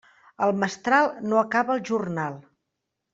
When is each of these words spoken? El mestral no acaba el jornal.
El 0.45 0.53
mestral 0.61 1.11
no 1.33 1.41
acaba 1.43 1.75
el 1.79 1.83
jornal. 1.91 2.41